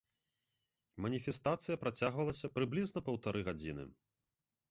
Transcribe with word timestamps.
Маніфестацыя 1.05 1.79
працягвалася 1.83 2.51
прыблізна 2.57 2.99
паўтары 3.09 3.39
гадзіны. 3.51 3.83